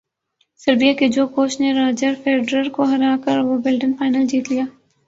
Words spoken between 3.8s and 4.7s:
final جیت لیا